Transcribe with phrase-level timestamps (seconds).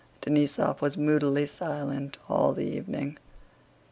[0.23, 3.19] Denísov was moodily silent all the evening.